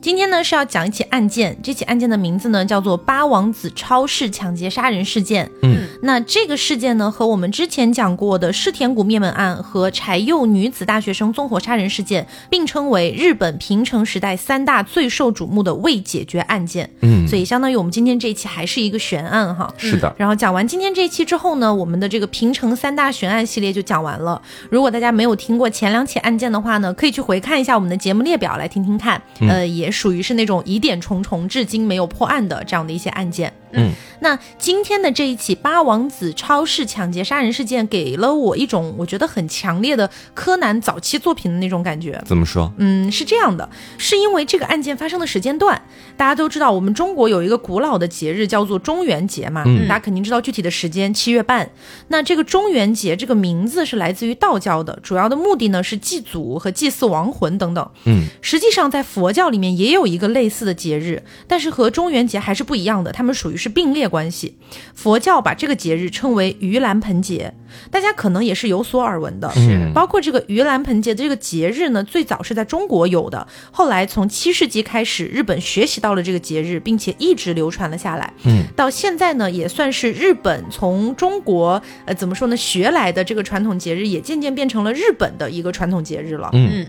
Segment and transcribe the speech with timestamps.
[0.00, 5.50] 今天呢是要讲一起案件，这起案件的名字呢叫做八王子超市抢劫杀人事件。
[5.62, 16.88] 嗯，那这个事件呢和我们之前讲过的世田谷灭门案和柴右女子大学生纵火杀人事件并称为日本平成时代三大最受瞩目的未解决案件。
[17.00, 19.72] 嗯，所以相当于我们今天这一期还是一个悬案哈。
[19.76, 20.14] 是的。
[20.16, 24.40] 然后讲完今天这一期之后呢，我们的这个平成三大悬案系列就讲完了。
[24.70, 29.20] 如果大家没有听过前两起案件的话呢，可以去回看一下我们的节目列表来听听看。
[29.40, 30.62] 呃，也属于是那种。
[30.68, 33.50] 疑点重重，至今没有破案的这样的一些案件。
[33.72, 33.90] 嗯，
[34.20, 42.20] 那今天的这一起八王子超市抢劫杀人事件，给了我一种我觉得很强烈的柯南早期作品的那种感觉。
[42.26, 42.72] 怎么说？
[42.78, 43.68] 嗯，是这样的，
[43.98, 45.80] 是因为这个案件发生的时间段，
[46.16, 51.70] 大家都知道，我们中国有一个古老的节日叫做中元节嘛，大家肯定知道具体的时间，七月半。
[52.08, 57.90] 那这个中元节这个名字是来自于道教的，主要的目的呢是祭祖和祭祀亡魂等等。
[58.04, 63.58] 嗯，实际上在佛教里面也有一个类似的节日，但是和中元节还是不一样的，他们属于。
[63.58, 64.56] 是并列关系，
[64.94, 67.54] 佛教把这个节日称为盂兰盆节，
[67.90, 69.50] 大家可能也是有所耳闻的。
[69.52, 78.32] 是，包括这个盂兰盆节的这个节日呢，最早是在中国有的，后来从七世纪开始，日本学习到了这个节日，并且一直流传了下来。
[78.44, 86.50] 嗯，到现在呢，也算是日本从中国呃怎么说呢学来的这个传统节日，也渐渐变成了日本的一个传统节日了。
[86.52, 86.86] 嗯。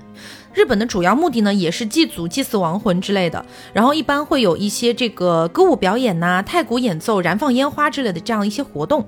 [0.53, 3.45] 日本的主要目的呢，也是祭祖、祭祀亡魂之类的。
[3.71, 9.07] 然后一般会有一些这个歌舞表演呐、太鼓演奏、燃放烟花之类的这样一些活动。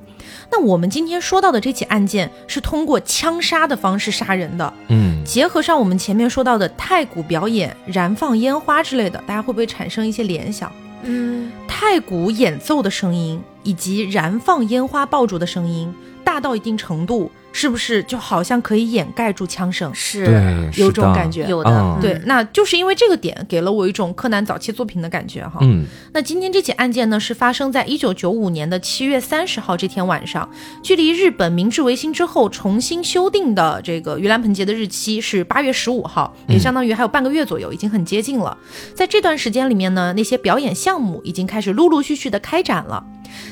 [0.51, 4.73] 那我们今天说到的这起案件是通过枪杀的方式杀人的。
[4.89, 10.71] 嗯，结合上我们前面说到的太鼓表演、燃放烟花之类的，大家会不会产生一些联想？
[11.03, 15.91] 嗯，太鼓演奏的声音以及燃放烟花爆竹的声音，
[16.23, 17.31] 大到一定程度。
[17.51, 19.93] 是不是就好像可以掩盖住枪声？
[19.93, 20.25] 是，
[20.77, 21.97] 有这种感觉，有的。
[22.01, 25.59] 对，那就是因为这个点给了我一种柯南早期作品的感觉哈。
[25.61, 30.49] 嗯，那今天这起案件呢，是发生在一九九五年的七月三十号这天晚上，
[30.81, 38.57] 距离日本明治维新之后重新修订的这个盂兰盆节的日期是八月十五号，也相当于还有半个月左右，已经很接近了。
[38.95, 43.03] 在这段时间里面呢，那些表演项目已经开始陆陆续续的开展了。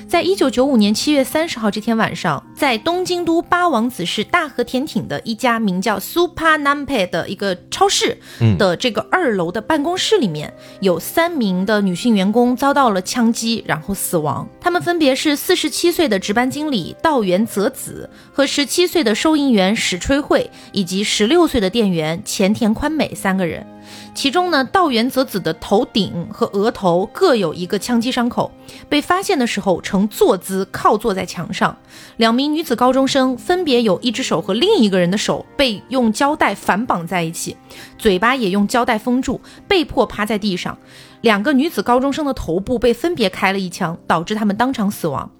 [0.07, 8.17] 在一九九五年七月三十号这天晚上，在东京都八王子市大和田町的一家名叫 Super Nampe 的一个超市
[8.57, 14.47] 的这个二楼的办公室里面，有三名的女性员工遭到了枪击，然后死亡。
[14.59, 23.66] 他们分别是四十七岁的值班经理道元泽子和十七岁的收银员史吹惠，以及十六岁的店员前田宽美三个人。
[24.14, 28.52] 其中呢，道元则子的头顶和额头各有一个枪击伤口，
[28.90, 31.78] 被发现的时候呈坐姿靠坐在墙上。
[32.18, 37.56] 两名女子高中生分别有一只手和另一个人的手被用胶带反绑在一起，
[37.98, 40.78] 嘴巴也用胶带封住，被迫趴在地上。
[41.22, 45.32] 两个女子高中生的头部被分别开了一枪，导致他们当场死亡。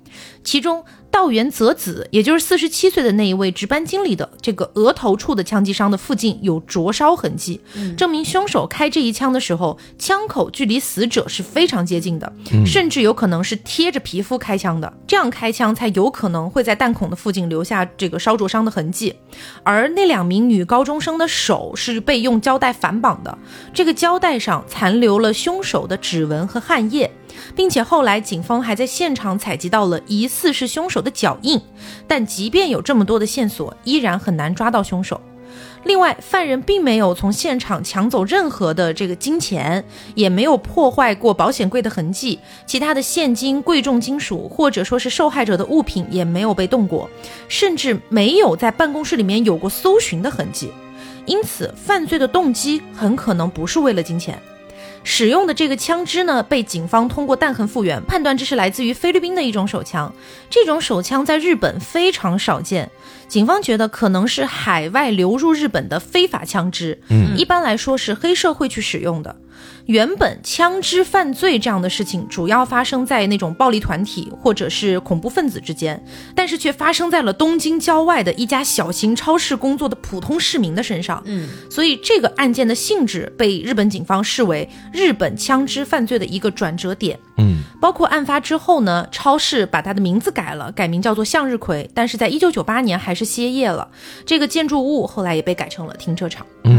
[0.44, 0.84] 其中。
[1.12, 7.60] 道元泽子，也就是四十七岁的那一位值班经理的这个额头处的枪击伤的附近有灼烧痕迹，
[7.98, 12.32] 证明凶手开这一枪的时候，枪口距离死者是非常接近的，
[12.66, 19.16] 甚至有可能是贴着皮肤开枪的，这样开枪才有可能会在弹孔的附近留下这个烧灼伤的痕迹。
[19.64, 23.38] 而那两名女高中生的手是被用胶带反绑的，
[23.74, 27.12] 这个胶带上残留了凶手的指纹和汗液。
[27.56, 31.60] 并且后来警方还在现场采集到了疑似是凶手的脚印，
[32.08, 35.20] 但即便有这么多的线索，依然很难抓到凶手。
[35.86, 47.10] 另外，犯人并没有从现场抢走任何的这个金钱，也没有破坏过保险柜的痕迹，其他的现金、贵重金属或者说是受害者的物品也没有被动过，
[47.48, 50.70] 甚至没有在办公室里面有过搜寻的痕迹。
[51.26, 54.38] 因此，犯罪的动机很可能不是为了金钱。
[55.12, 60.14] 使用的这个枪支呢，被警方通过弹痕复原判断这是来自于菲律宾的一种手枪。
[60.52, 62.92] 这种手枪在日本非常少见，
[63.28, 67.02] 警方觉得可能是海外流入日本的非法枪支。
[67.10, 69.36] 嗯，一般来说是黑社会去使用的。
[69.86, 76.04] 原本枪支犯罪这样的事情主要发生在那种暴力团体或者是恐怖分子之间，
[76.36, 81.22] 但是却发生在了东京郊外的一家小型超市工作的普通市民的身上。
[81.26, 87.20] 嗯，所以这个案件的性质被日本警方视为日本枪支犯罪的一个转折点。
[87.38, 93.88] 嗯，包括案发之后呢，超市把它的名字改了，改名叫做向日葵，但是在一九九八年还是歇业了。
[94.26, 96.46] 这个建筑物后来也被改成了停车场。
[96.66, 96.79] 嗯。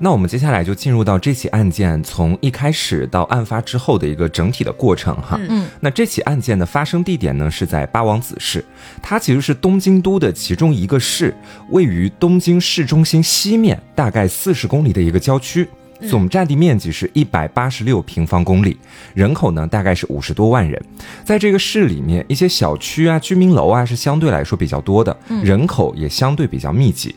[0.00, 5.38] 那我们接下来就进入到这起案件从一开始到案发之后的一个整体的过程哈。
[5.48, 8.64] 嗯，那这起案件的发生地点呢是在八王子市，
[9.02, 11.34] 它其实是东京都的其中一个市，
[11.70, 15.68] 位于东京市中心西面大概四十公里的一个郊区，
[16.08, 18.76] 总占地面积是一百八十六平方公里，
[19.14, 20.80] 人口呢大概是五十多万人。
[21.24, 27.16] 在这个市里面，一些小区啊、居民楼啊是相对来说比较多的，人口也相对比较密集。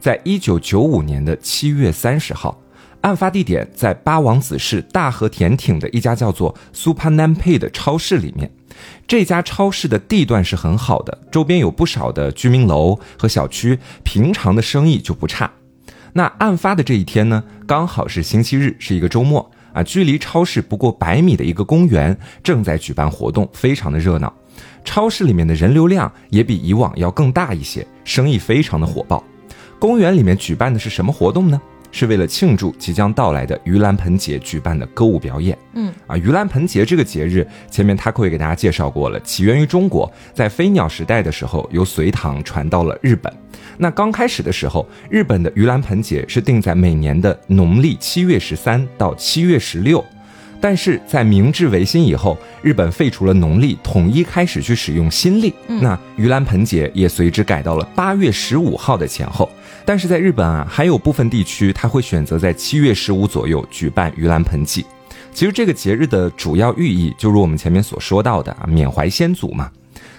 [0.00, 2.58] 在一九九五年的七月三十号，
[3.02, 8.50] 案发地点在八王子市大和田町的一家叫做 Super Nanpei 的超市里面。
[9.06, 15.50] 这家超市的地段是很好的，周边有不少的居民楼和小区，平常的生意就不差。
[16.14, 19.82] 那案发的这一天呢，刚好是星期日，是一个周末啊。
[19.82, 24.32] 距离超市不过百米的一个公园正在举办活动，非常的热闹。
[24.82, 29.22] 超市里面的人流量也比以往要更大一些，生意非常的火爆。
[29.80, 31.60] 公园里面举办的是什么活动呢？
[31.90, 35.58] 是为了庆祝即将到来的盂兰盆节举办的歌舞表演。
[35.72, 43.32] 嗯啊，盂兰盆节这个节日，前面他可也给大家介绍过了，起源于中国，在飞鸟时代的时候由隋唐传到了日本。
[43.78, 50.04] 那刚开始的时候，日本的盂兰盆节是定在每年的农历七月十三到七月十六。
[50.62, 55.54] 但是在明治维新以后，日本废除了农历，统一开始去使用新历。
[55.66, 59.50] 那盂兰盆节也随之改到了八月十五号的前后。
[59.90, 64.86] 但是在日本啊，还有部分地区，他会选择在七月十五左右举办盂兰盆祭。
[65.34, 69.68] 其实这个节日的主要寓意，就如我们前面所说到的啊，缅怀先祖嘛。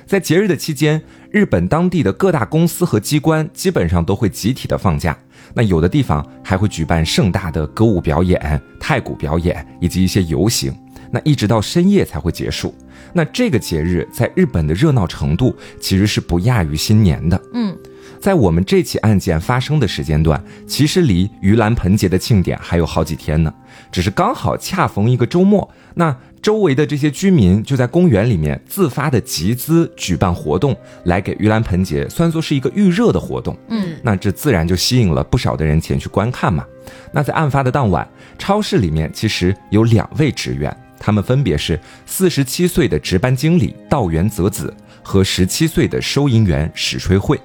[0.06, 1.01] 在节日的期间，
[1.31, 5.18] 日本当地的各大公司和机关基本上都会集体的放假。
[5.53, 10.75] 那有的地方还会举办盛大的歌舞表演、太鼓表演以及一些游行。
[11.09, 12.75] 那一直到深夜才会结束。
[13.13, 17.41] 那这个节日在日本的热闹程度其实是不亚于新年的。
[17.53, 17.74] 嗯，
[18.21, 23.51] 在我们这起案件发生的时间段，其实离盂兰盆节的庆典还有好几天呢，
[23.91, 25.68] 只是刚好恰逢一个周末。
[25.95, 33.57] 那周围的这些居民就在公园里面自发的集资举办活动，来给盂兰盆节算作是一个预热的活动。
[33.69, 36.63] 嗯，那这自然就吸引了不少的人前去观看嘛。
[37.12, 38.07] 那在案发的当晚，
[38.38, 44.71] 超市里面其实有两位职员，他们分别是四十七岁的值班经理道元泽子
[45.01, 47.39] 和十七岁的收银员史吹慧。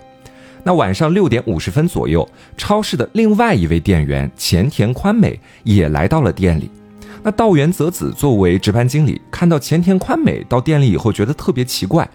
[0.66, 6.68] 那晚上六点五十分左右，超市的另外一位店员前田宽美也来到了店里。
[7.22, 12.08] 那道元泽子作为值班经理，看到前田宽美到店里以后，觉得特别奇怪，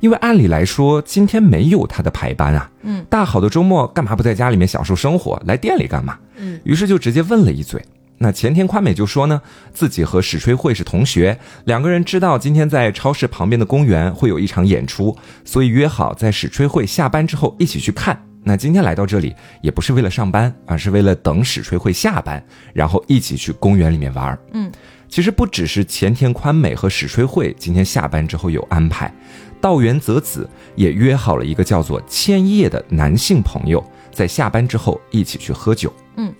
[0.00, 2.70] 因为按理来说今天没有他的排班啊。
[2.82, 6.18] 嗯，大好的周末干嘛不在家里面享受生活，来店里干嘛？
[6.36, 7.82] 嗯，于是就直接问了一嘴。
[8.18, 18.18] 那前田宽美就说呢，自己和史吹慧是同学，两个人知道今天在超市旁边的公园会有一场演出，所以约好在史吹慧下班之后一起去看。
[18.44, 24.38] 那今天来到这里也不是为了上班，而是为了等史吹慧下班，然后一起去公园里面玩。
[24.52, 24.70] 嗯，
[25.08, 29.12] 其实不只是前田宽美和史吹慧今天下班之后有安排，
[29.60, 35.92] 道元泽子也约好了一个叫做千叶的男性朋友，在下班之后一起去喝酒。
[36.16, 36.32] 嗯。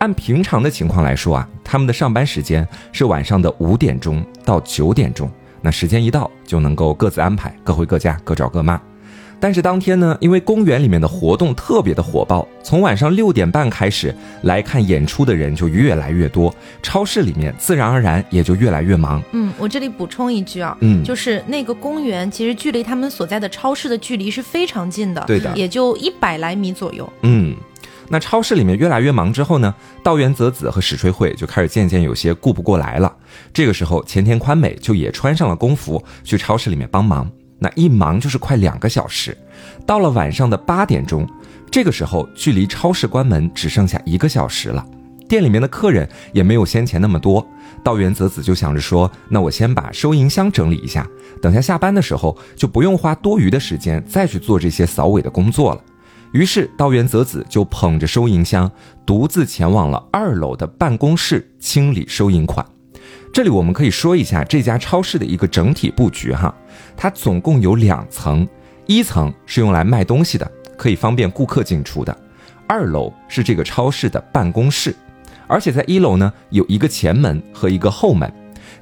[0.00, 5.30] 按平常的情况来说啊，他们的上班时间是晚上的五点钟到九点钟。
[5.60, 8.80] 那时间一到，就能够各自安排，各回各家，各找各妈。
[9.38, 14.14] 但是当天呢，因为公园里面的活动特别的火爆，从晚上六点半开始
[14.44, 19.22] 来看演出的人就越来越多，超市里面自然而然也就越来越忙。
[19.32, 27.10] 嗯，我这里补充一句啊，嗯就是那个公园其实距离他们所在的超市的距离是非常近的，对的也就一百来米左右。
[27.22, 27.54] 嗯，
[28.12, 33.14] 那超市里面越来越忙之后呢，道元泽子和史吹慧就开始渐渐有些顾不过来了。
[33.52, 37.30] 这个时候，前田宽美就也穿上了工服去超市里面帮忙。
[37.60, 39.36] 那一忙就是快两个小时，
[39.86, 41.28] 到了晚上的八点钟，
[41.70, 44.84] 这个时候距离超市关门只剩下一个小时了。
[45.28, 47.46] 店里面的客人也没有先前那么多，
[47.84, 51.06] 道元泽子就想着说，那我先把收银箱整理一下，
[51.40, 55.80] 等下下班的时候就不用花多余的时间再去做这些扫尾的工作了。
[56.32, 58.70] 于是道元泽子就捧着收银箱，
[59.04, 62.64] 独自前往了二楼的办公室清理收银款。
[63.32, 66.54] 这里我们可以说一下这家超市的一个整体布局哈，
[66.96, 68.46] 它总共有两层，
[68.86, 72.16] 一层是用来卖东西的，可以方便顾客进出的；
[72.68, 74.94] 二楼是这个超市的办公室，
[75.46, 78.32] 而且在一楼呢有一个前门和一个后门，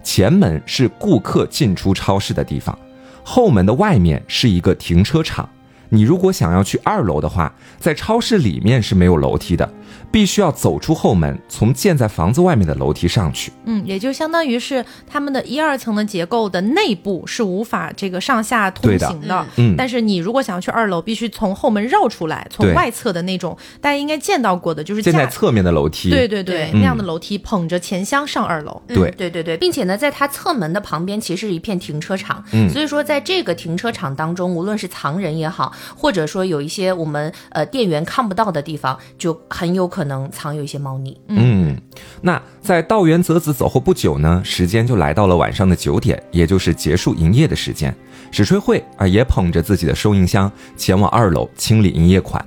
[0.03, 2.79] 前门是顾客进出超市的地方，
[3.23, 5.49] 后门的外面是一个停车场。
[5.91, 9.73] 你如果想要去二楼的话，在超市里面是没有楼梯的，
[10.11, 13.53] 必须要走出后门，从建在房子外面的楼梯上去。
[13.65, 19.47] 嗯，也就相当于是他们的一二层的结构的内部是无法这个上下通行的。
[19.57, 26.11] 嗯，但是你如果想要去二楼，必须从后门绕出来，从外侧的那种大家应该见到过的，就是建在侧面的楼梯。
[26.11, 28.83] 对对对，那样的楼梯捧着钱箱上二楼。
[28.87, 32.43] 对对对对，并且呢，在它侧门的旁边其实是一片停车场。
[32.53, 41.21] 嗯，所以说在这个停车场当中，无论是藏人也好，或者说有一些我们呃店员看不到的地方，就很有可能藏有一些猫腻。
[41.29, 41.77] 嗯，
[42.21, 47.95] 那在道元泽子走后不久呢，时间就来到了晚上的九点，也就是结束营业的时间。
[48.31, 52.45] 史吹会啊也捧着自己的收银箱前往二楼清理营业款。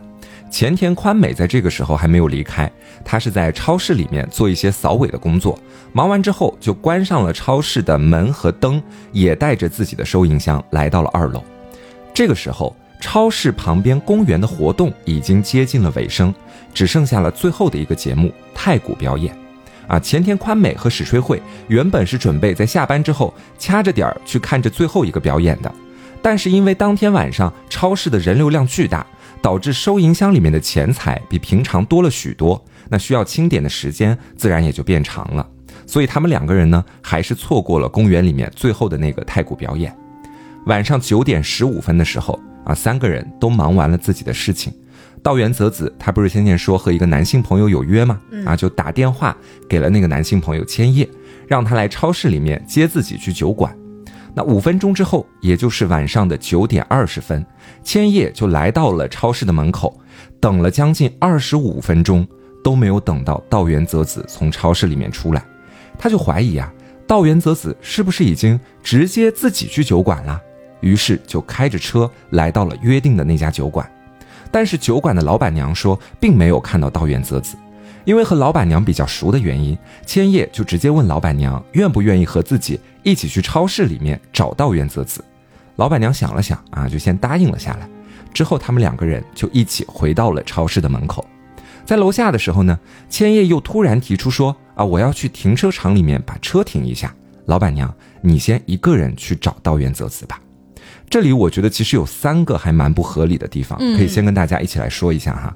[0.52, 2.70] 前田宽美在这个时候还没有离开，
[3.06, 5.58] 他是在超市里面做一些扫尾的工作。
[5.94, 8.82] 忙完之后就关上了超市的门和灯，
[9.14, 11.42] 也带着自己的收银箱来到了二楼。
[12.14, 16.34] 这个时候，超市旁边公园的活动已经接近了尾声，
[16.74, 19.36] 只剩下了最后的一个节目——太鼓表演。
[19.88, 25.74] 啊，前田宽美和史吹会原本是准备在下班之后掐着点儿去看这最后一个表演的，
[26.22, 29.06] 但是因为当天晚上超市的人流量巨大。
[29.44, 35.50] 导致收银箱里面的钱财比平常多了许多，那需要清点的时间自然也就变长了。
[35.88, 39.92] 所以他们两个人呢，还是错过了公园里面最后的那个太鼓表演。
[40.66, 44.72] 晚上九点十五分的时候啊，三个人都忙完了自己的事情。
[45.24, 48.20] 道元泽子他不是先前说和一个男性朋友有约吗？
[48.46, 49.36] 啊，就打电话
[49.68, 51.08] 给了那个男性朋友千叶，
[51.48, 53.76] 让他来超市里面接自己去酒馆。
[54.34, 57.46] 那五分钟之后，也就是晚上的九点二十分，
[57.84, 60.00] 千叶就来到了超市的门口，
[60.40, 62.26] 等了将近二十五分钟，
[62.64, 65.44] 都没有等到道元泽子从超市里面出来，
[66.00, 66.72] 他就怀疑啊，
[67.06, 70.42] 道元泽子是不是已经直接自己去酒馆了？
[70.82, 73.90] 于是就开着车来到了约定的那家酒馆，
[74.52, 77.56] 但是酒馆的老板娘说，并没有看到道元泽子。
[78.04, 85.24] 因为和老板娘比较熟的原因，千叶就直接问老板娘愿不愿意和自己一起去超市里面找到原泽子。
[85.76, 87.88] 老板娘想了想啊，就先答应了下来。
[88.34, 91.24] 之后他们两个人就一起回到了超市的门口。
[91.86, 97.14] 在楼下的时候呢，千叶又突然提出说啊，我要去停车场里面把车停一下。
[97.46, 100.40] 老板娘，你先一个人去找到原泽子吧。
[101.12, 105.56] 这里我觉得其实有三个还蛮不合理的地方，可以先跟大家一起来说一下哈。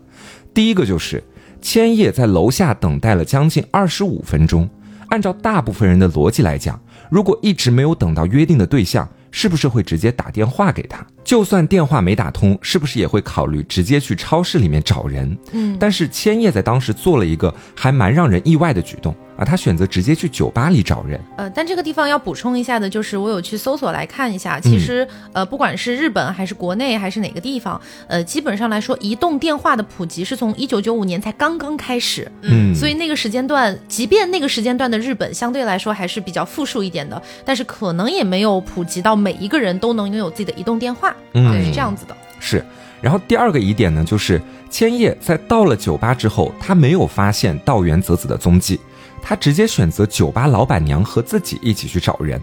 [0.53, 1.23] 第一个就是。
[1.61, 4.69] 千叶在楼下等待了将近二十五分钟，
[5.07, 11.03] 按照大部分人的逻辑来讲，如果一直没有等到约定的对象，是不是会直接打电话给他？
[11.25, 15.37] 就算电话没打通，是不是也会考虑直接去超市里面找人？
[15.51, 19.13] 嗯，但是千叶在当时做了一个还蛮让人意外的举动。
[19.35, 21.19] 啊，他选择直接去酒吧里找人。
[21.35, 32.31] 呃，但这个地方要补充一下的，就是我有去搜索来看一下，其实呃，不管是日本还是国内还是哪个地方，呃，基本上来说，移动电话的普及是从一九九五年才刚刚开始。
[32.43, 41.13] 嗯，所以那个时间段，即便那个时间段的日本相对来说还是比较富庶一点的，但是可能也没有普及到每一个人都能拥有自己的移动电话。
[41.33, 42.15] 嗯，是这样子的。
[42.39, 42.63] 是。
[43.01, 48.79] 然后第二个疑点呢，就是千叶在到了酒吧之后，他没有发现道元泽子的踪迹。
[49.21, 52.41] 他直接选择酒吧老板娘和自己一起去找人。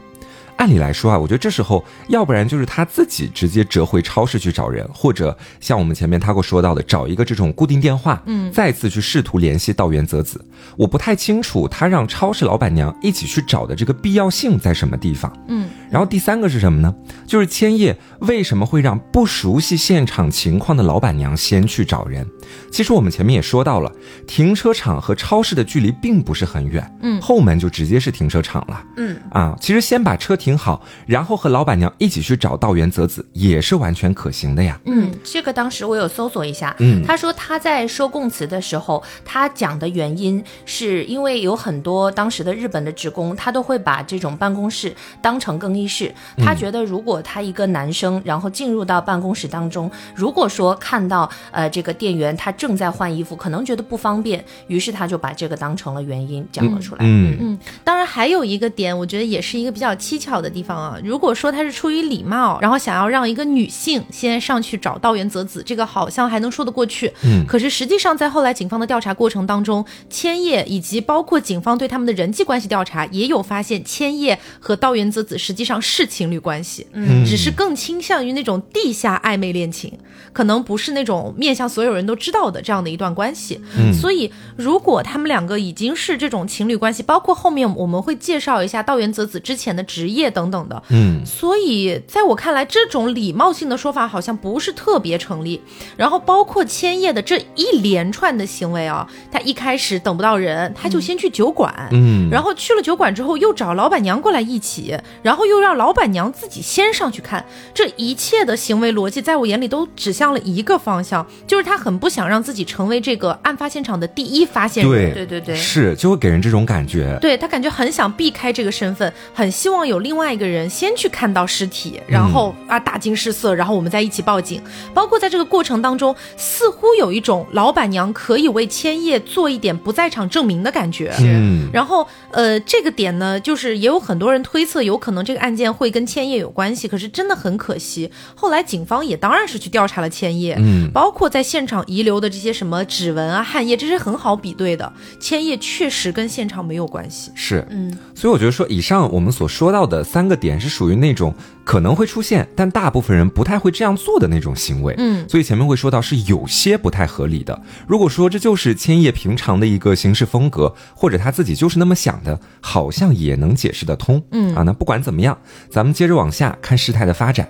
[0.57, 10.45] 按理来说啊，我觉得这时候要不然就是他自己直接折回超市去找人，或者像我们前面他给我说到的，找一个这种固定电话，嗯，再次去试图联系道元泽子。
[10.77, 15.69] 我不太清楚他让超市老板娘一起去找的这个必要性在什么地方，嗯。
[15.91, 16.95] 然后第三个是什么呢？
[17.27, 22.27] 就是千叶为什么会让不熟悉现场情况的老板娘先去找人？
[22.71, 23.93] 其实我们前面也说到了，
[24.27, 34.77] 停车场和超市的距离并不是很远，嗯，后门就直接是停车场了，嗯啊，其实先把车停好，然后和老板娘一起去找道元泽子也是完全可行的呀。
[34.87, 57.01] 嗯，这个当时我有搜索一下，嗯，他说他在说供词的时候，他讲的原因是因为有很多当时的日本的职工，他都会把这种办公室当成更衣室，他觉得如果他一个男生然后进入到办公室当中，如果说看到呃这个店员他正在换衣服，可能觉得不方便，于是他就把这个当成了原因讲了出来。
[57.05, 60.97] 嗯嗯，当然还有一个点，我觉得也是一个比较蹊跷的地方啊。
[61.03, 67.13] 如果说他是出于礼貌，然后想要让一个女性先上去找道元泽子，这个好像还能说得过去。
[67.25, 75.73] 嗯，可是实际上在后来警方的调查过程当中，千叶以及包括警方对他们的人际关系调查，也有发现千叶和道元泽子实际上。
[75.73, 79.91] 上是情侣关系，嗯只是更倾向于那种地下暧昧恋情，
[80.31, 83.59] 可能不是那种面向所有人都知道的这样的一段关系。
[83.79, 95.61] 嗯所以如果他们两个已经是这种情侣关系，包括后面我们会介绍一下道元泽子之前的职业等等的，嗯所以在我看来，这种礼貌性的说法好像不是特别成立。
[95.97, 107.45] 然后包括千叶的这一连串的行为啊，他一开始等不到人，他就先去酒馆，嗯，然后去了酒馆之后，又找老板娘过来一起，然后又让老板娘自己先上去看。
[107.75, 115.15] 这一切的行为逻辑，在我眼里都指向了一个方向，就是他很不想让自己成为这个案发现场的第一发现人。
[115.15, 117.19] 对对对对，是就会给人这种感觉。
[117.21, 124.63] 对他感觉很想避开这个身份，很希望有另外一个人先去看到尸体，然后啊大惊失色，然后我们再一起报警。
[124.95, 131.13] 包括在这个过程当中，似乎有一种老板娘可以为千叶做一点不在场证明的感觉。
[131.21, 136.89] 嗯，然后，呃，这个点呢，就是也有很多人推测，有可能这个案件会跟千叶有关系。
[136.89, 144.93] 可是真的很可惜，后来警方也当然是去调查了千叶，嗯包括在现场遗留的这些什么指纹啊、汗液，这是很好比对的。
[145.21, 147.31] 千叶确实跟现场没有关系。
[147.35, 154.95] 是，嗯，所以我觉得说，以上我们所说到的三个点是属于那种可能会出现，但大部分人不太会这样做的那种行为。
[154.99, 157.61] 嗯，所以前面会说到是有些不太合理的。
[157.87, 164.23] 如果说这就是千叶平常的一个行事风格，或者他自己就是那么想的，好像也能解释得通。
[164.33, 165.37] 嗯啊，那不管怎么样，
[165.71, 167.49] 咱们接着往下看事态的发展。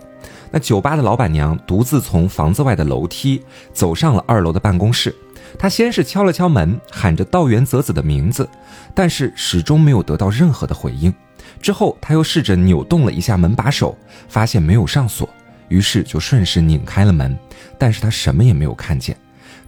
[0.51, 3.43] 那酒吧的老板娘独自从房子外的楼梯
[3.73, 5.15] 走上了二楼的办公室。
[5.59, 8.49] 她先是敲了敲门，喊着道元泽子的名字，
[8.95, 11.13] 但是始终没有得到任何的回应。
[11.62, 13.97] 之后，他又试着扭动了一下门把手，
[14.28, 15.26] 发现没有上锁，
[15.69, 17.38] 于是就顺势拧开了门，
[17.78, 19.16] 但是他什么也没有看见。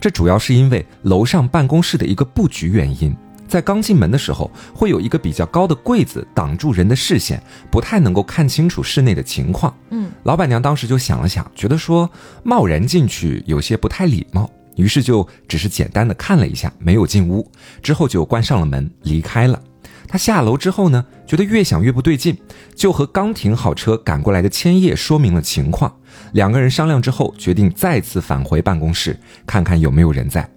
[0.00, 3.16] 这主要是因为楼上办公室的一个布局原因。
[3.46, 9.72] 在刚进门的时候，会有一个比较高的柜子挡住人的视线，不太能够看清楚室内的情况。
[9.90, 12.10] 嗯，老板娘当时就想了想，觉得说
[12.42, 17.48] 贸然进去有些不太礼貌，于是就只是简单的看了一下，没有进屋，
[17.82, 19.62] 之后就关上了门离开了。
[20.06, 22.36] 他下楼之后呢，觉得越想越不对劲，
[22.74, 25.92] 就和刚停好车赶过来的千叶说明了情况。
[26.32, 30.48] 两个人商量之后，决定再次返回办公室，看看有没有人在。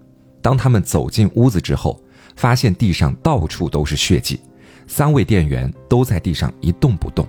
[0.41, 1.99] 当他们走进屋子之后，
[2.35, 4.39] 发现地上到处都是血迹，
[4.85, 7.27] 三位店员都在地上一动不动。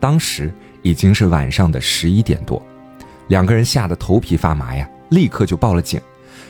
[0.00, 2.60] 当时已经是晚上的十一点多，
[3.28, 6.00] 两个人吓得头皮发麻呀，立刻就报了警。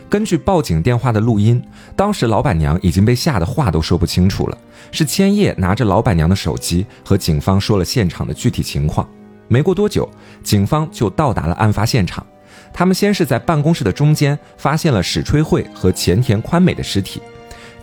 [0.08, 1.62] 根据报警电话的录音，
[1.94, 4.56] 当时老板娘已经被吓得话都说不清楚了。
[4.90, 9.06] 是千叶拿着老板娘的手机和警方说了现场的具体情况。
[9.48, 10.08] 没过多久，
[10.42, 12.24] 警方就到达了案发现场。
[12.72, 17.20] 他们先是在办公室的中间发现了史吹慧和前田宽美的尸体，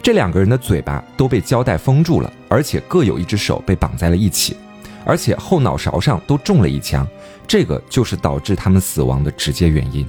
[0.01, 4.57] 这两个人的嘴巴都被胶带封住了，而且各有一只手被绑在了一起，
[5.05, 7.07] 而且后脑勺上都中了一枪，
[7.47, 10.07] 这个就是导致他们死亡的直接原因。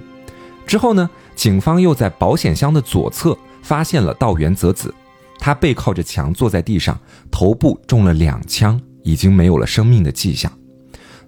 [0.66, 4.92] 之后呢，警方又在保险箱的左侧发现了道元泽子，
[5.38, 6.98] 他背靠着墙坐在地上，
[7.31, 10.50] 头部中了两枪，已经没有了生命的迹象。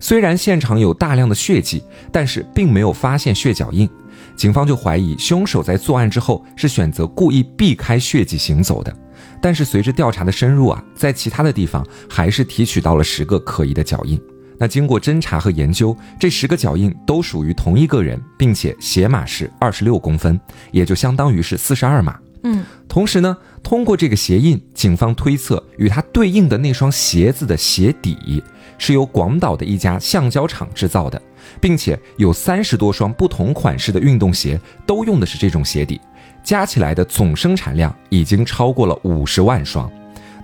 [0.01, 3.88] 虽然现场有大量的血迹，但是并没有发现血脚印，
[4.37, 8.94] 警方就怀疑凶手在作案之后是选择故意避开血迹行走的。
[9.40, 14.20] 但是随着调查的深入啊，在其他的地方还是提取到了十个可疑的脚印。
[14.59, 20.38] 那经过侦查和研究，这十个脚印都属于同一个人，并且鞋码是二十六公分，
[20.73, 22.18] 也就相当于是四十二码。
[22.44, 28.42] 嗯，同时呢，通过这个鞋印，警方推测与它对应的那双鞋子的鞋底
[28.79, 31.21] 是由广岛的一家橡胶厂制造的，
[31.61, 36.01] 并且有三十多双不同款式的运动鞋都用的是这种鞋底，
[36.44, 39.90] 加起来的总生产量已经超过了五十万双。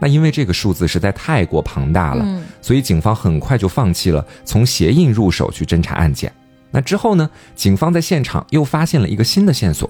[0.00, 6.32] 那因为这个数字实在太过庞大了，嗯所以警方很快就放弃了从鞋印入手去侦查案件。
[6.70, 9.88] 那之后呢，警方在现场又发现了一个新的线索，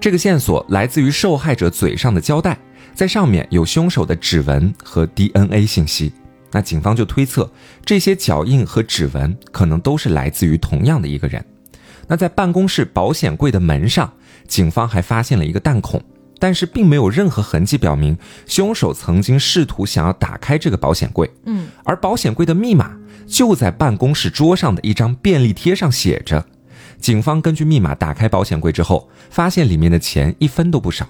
[0.00, 2.58] 这个线索来自于受害者嘴上的胶带，
[2.94, 6.12] 在上面有凶手的指纹和 DNA 信息。
[6.50, 7.50] 那警方就推测，
[7.84, 11.44] 这些脚印和指纹可能都是来自于同样的一个人。
[12.06, 14.12] 那在办公室保险柜的门上，
[14.46, 16.02] 警方还发现了一个弹孔，
[16.44, 21.30] 但是并没有任何痕迹表明凶手曾经试图想要打开这个保险柜。
[21.46, 26.44] 嗯，而保险柜的密码就在办公室桌上的一张便利贴上写着。
[27.00, 31.08] 警方根据密码打开保险柜之后，发现里面的钱一分都不少。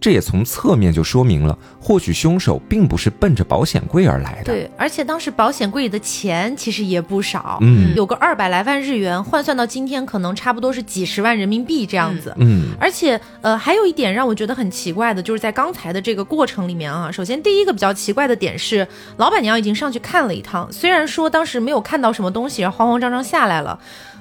[0.00, 4.44] 这也从侧面就说明了，或许凶手并不是奔着保险柜而来的。
[4.44, 12.34] 对，而且当时保险柜里的钱其实也不少，嗯有个二百来万日元，换算到今天可能差不多是几十万人民币这样子。
[12.38, 23.78] 嗯而且，呃，还有一点让我觉得很奇怪的，就是在刚才的这个过程里面啊，首先第一个比较奇怪的点是，老板娘已经上去看了一趟，虽然说当时没有看到什么东西，然后慌慌张张下来了。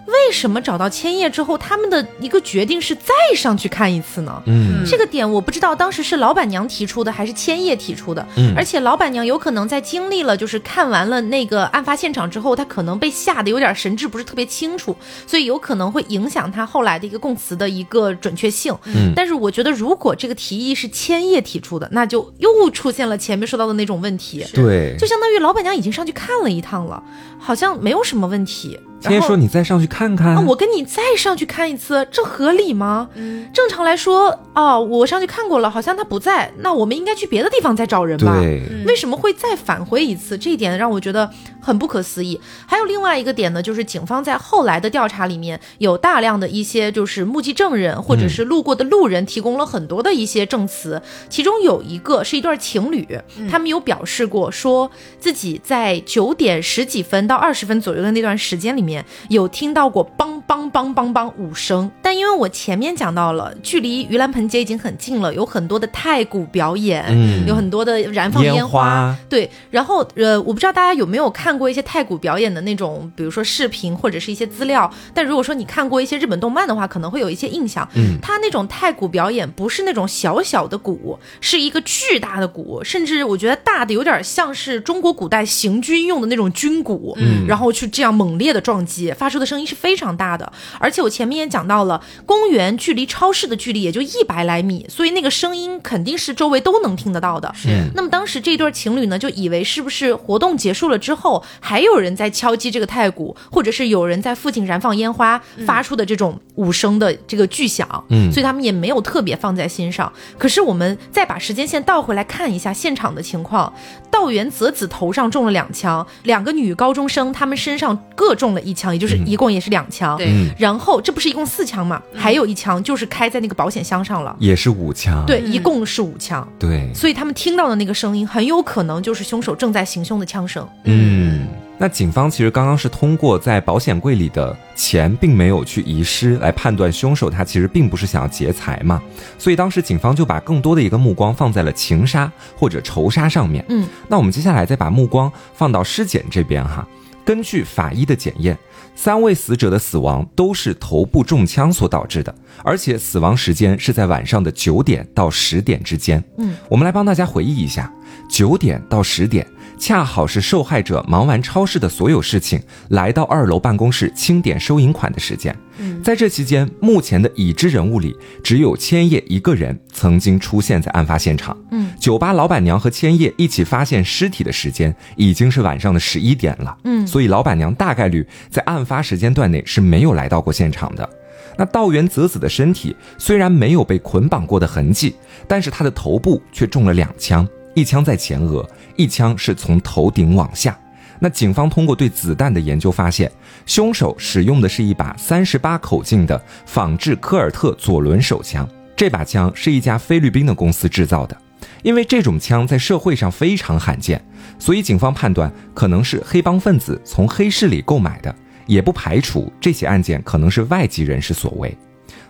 [0.10, 4.42] 为什么找到千叶之后，他们的一个决定是再上去看一次呢？
[4.46, 14.96] 嗯这个点我不知道当时是老板娘提出的还是千叶提出的，嗯而且老板娘有可能在经历了就是看完了那个案发现场之后，她可能被吓得有点神志不是特别清楚，
[15.28, 18.76] 所以有可能会影响她后来的一个供词的一个准确性。
[18.86, 27.04] 嗯但是我觉得如果这个提议是千叶提出的，那就又出现了前面说到的那种问题，对，就相当于老板娘已经上去看了一趟了，
[27.40, 28.80] 好像没有什么问题。
[29.02, 30.36] 千叶然后说你再上去看看。
[30.36, 33.10] 啊，我跟你再上去看一次，这合理吗？
[33.16, 38.40] 嗯，正常来说，哦，我上去看过了，好像他不在，那我们应该去别的地方再找人吧？
[38.40, 40.38] 对，为什么会再返回一次？
[40.38, 41.30] 这一点让我觉得
[41.62, 42.40] 很不可思议。
[42.66, 53.08] 还有另外一个点呢，就是警方在后来的调查里面有大量的一些就是目击证人或者是路过的路人提供了很多的一些证词，其中有一个是一对情侣，
[53.50, 58.89] 他们有表示过说自己在九点十几分到二十分左右的那段时间里面
[59.30, 74.92] 有听到过梆梆梆梆梆五声，但因为我前面讲到了，距离盂兰盆节已经很近了，有很多的太鼓表演，嗯有很多的燃放烟烟花对，然后呃，我不知道大家有没有看过一些太鼓表演的那种，比如说视频或者是一些资料。
[75.14, 77.88] 但如果说你看过一些日本动漫的话，可能会有一些印象。
[77.94, 87.16] 嗯它那种太鼓表演不是那种小小的鼓，是一个巨大的鼓，甚至我觉得大的有点像是中国古代行军用的那种军鼓。
[87.20, 90.39] 嗯然后去这样猛烈的撞击，发出的声音是非常大的。
[90.80, 97.52] 而且我前面也讲到了，公园距离超市的距离也就一百来米，所以那个声音肯定是周围都能听得到的。
[97.56, 110.12] 是嗯那么当时这对情侣呢，就以为是不是活动结束了之后，还有人在敲击这个太鼓，或者是有人在附近燃放烟花发出的这种五声的这个巨响，嗯所以他们也没有特别放在心上。
[110.38, 113.74] 可是我们再把时间线倒回来看一下现场的情况，
[114.12, 120.18] 道元泽子头上中了两枪，两个女高中生她们身上各中了一枪，也就是一共也是两枪。
[120.18, 122.02] 对嗯，然后这不是一共四枪嘛？
[122.14, 124.36] 还有一枪就是开在那个保险箱上了。
[124.40, 125.26] 也是五枪。
[125.26, 126.48] 对，一共是五枪。
[126.58, 130.68] 对，所以他们听到的那个声音，很有可能就是凶手正在行凶的枪声。
[130.86, 139.02] 嗯，那警方其实刚刚是通过在保险柜里的钱并没有去遗失来判断凶手他其实并不是想要劫财嘛，
[139.38, 143.64] 所以当时警方就把更多的一个目光放在了情杀或者仇杀上面。
[143.70, 146.86] 嗯，那我们接下来再把目光放到尸检这边哈。
[147.30, 148.58] 根据法医的检验，
[148.96, 156.24] 三位死者的死亡都是头部中枪所导致的，而且死亡时间是在晚上的九点到十点之间。
[156.40, 157.94] 嗯，我们来帮大家回忆一下，
[158.28, 159.46] 九点到十点，
[159.78, 165.56] 恰好是受害者忙完超市的所有事情，来到二楼办公室清点收银款的时间。
[165.80, 171.58] 嗯，在这期间，目前的已知人物里，只有千叶一个人曾经出现在案发现场。
[171.72, 176.78] 嗯，酒吧老板娘和千叶一起发现尸体的时间已经是晚上的十一点了。
[176.84, 181.10] 嗯所以老板娘大概率在案发时间段内是没有来到过现场的。
[181.58, 185.16] 那道元泽子的身体虽然没有被捆绑过的痕迹，
[185.48, 190.78] 但是他的头部却中了两枪，一枪在前额，一枪是从头顶往下。
[191.20, 193.32] 那警方通过对子弹的研究发现，
[193.66, 201.36] 凶手使用的是一把三十八口径的仿制科尔特左轮手枪，这把枪是一家菲律宾的公司制造的。
[201.84, 204.24] 因为这种枪在社会上非常罕见，
[204.58, 208.34] 所以警方判断可能是黑帮分子从黑市里购买的，
[208.66, 211.78] 也不排除这起案件可能是外籍人士所为。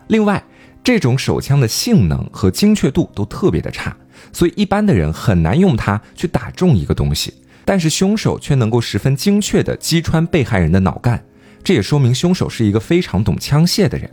[0.07, 0.43] 另外，
[0.83, 3.95] 这种手枪的性能和精确度都特别的差，
[4.33, 7.33] 所以一般的人很难用它去打中一个东西。
[7.69, 11.23] 但是凶手却能够十分精确地击穿被害人的脑干，
[11.63, 14.09] 这也说明凶手是一个非常懂枪械的人。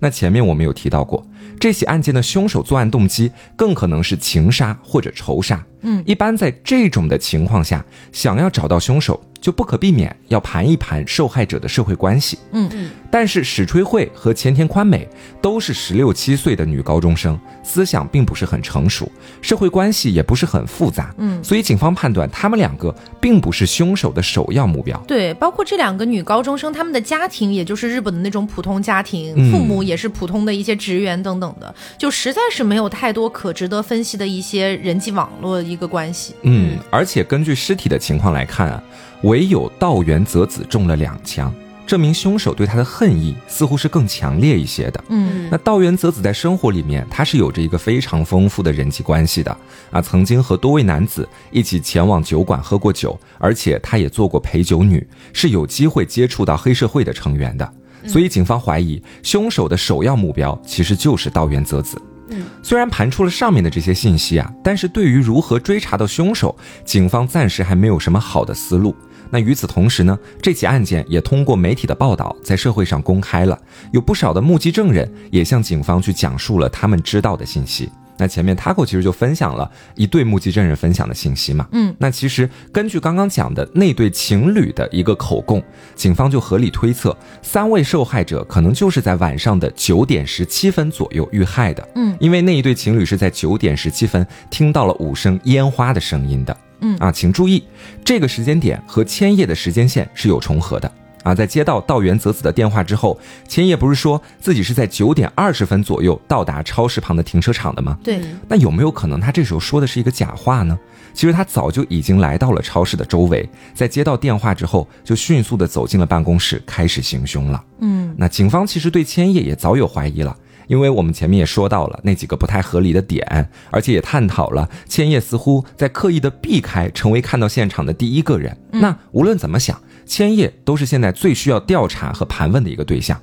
[0.00, 1.26] 那前面我们有提到过，
[1.58, 5.64] 这起案件的凶手作案动机更可能是情杀或者仇杀。
[5.82, 12.38] 嗯一般在这种的情况下，想要找到凶手，就不可避免要盘一盘受害者的社会关系。
[12.52, 15.08] 嗯嗯但是史吹慧和前田宽美
[15.40, 25.02] 都是十六七岁的女高中生，思想并不是很成熟，社会关系也不是很复杂，嗯，所以警方判断他们两个并不是凶手的首要目标。
[25.08, 36.34] 对，包括这两个女高中生，她们的家庭也就是日本的那种普通家庭，嗯父母也是普通的一些职员等等等的，就实在是没有太多可值得分析的一些人际网络一个关系。
[36.42, 38.82] 嗯，而且根据尸体的情况来看啊，
[39.22, 41.54] 唯有道元泽子中了两枪，
[41.86, 45.04] 证明凶手对他的恨意似乎是更强烈一些的。
[45.08, 49.56] 嗯那道元泽子在生活里面，他是有着一个非常丰富的人际关系的
[49.90, 57.72] 啊，曾经和多位男子一起前往酒馆喝过酒，而且他也做过陪酒女，是有机会接触到黑社会的成员的。
[58.06, 62.00] 所以警方怀疑凶手的首要目标其实就是道元泽子。
[62.30, 68.94] 嗯，虽然盘出了上面的这些信息啊，但是对于如何追查到凶手，警方暂时还没有什么好的思路。
[69.32, 73.58] 那与此同时呢，这起案件也通过媒体的报道在社会上公开了，
[73.92, 77.90] 有不少的目击证人也向警方去讲述了他们知道的信息。
[78.20, 85.62] 那前面 Taco 其实就分享了一对目击证人分享的信息嘛，嗯，那其实根据刚刚讲的那对情侣的一个口供，
[85.94, 97.64] 警方就合理推测，三位受害者可能就是在晚上的九点十七分左右遇害的，嗯，因为那一对情侣是在九点十七分听到了五声烟花的声音的，嗯啊，请注意，
[98.04, 100.92] 这个时间点和千叶的时间线是有重合的。
[101.22, 107.98] 啊，在接到道元泽子的电话之后，千叶不是说自己是在九点二十分左右到达超市旁的停车场的吗？
[108.02, 110.78] 对，那有没有可能他这时候说的是一个假话呢？
[111.12, 117.62] 其实他早就已经来到了超市的周围，在接到电话之后，就迅速的走进了办公室，开始行凶了。
[117.80, 120.36] 嗯那警方其实对千叶也早有怀疑了，
[120.68, 128.56] 因为我们前面也说到了那几个不太合理的点，而且也探讨了千叶似乎在刻意的避开成为看到现场的第一个人。
[128.70, 129.80] 那无论怎么想，
[130.10, 133.18] 千叶都是现在最需要调查和盘问的一个对象。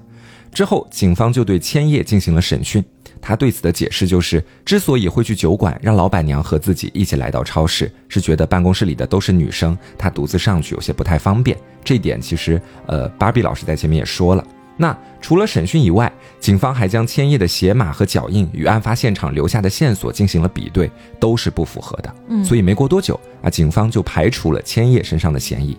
[0.54, 2.82] 之后，警方就对千叶进行了审讯。
[3.20, 11.58] 他对此的解释就是，之所以会去酒馆让老板娘和自己一起来到超市，是觉得办公室里的都是女生，他独自上去有些不太方便。
[11.84, 14.48] 这一点其实，呃，芭比老师在前面也说了。
[14.78, 22.16] 那除了审讯以外，警方还将千叶的鞋码和脚印与案发现场留下的线索进行了比对，都是不符合的。
[22.30, 25.78] 嗯所以没过多久啊，警方就排除了千叶身上的嫌疑。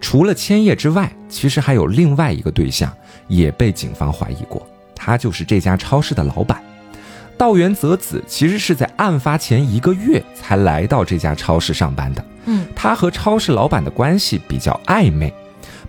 [0.00, 2.92] 除了千叶之外，其实还有另外一个对象
[3.28, 6.62] 也被警方怀疑过，他就是这家超市的老板。
[7.38, 12.24] 道元泽子其实是在案发前一个月才来到这家超市上班的。
[12.44, 15.32] 嗯，他和超市老板的关系比较暧昧，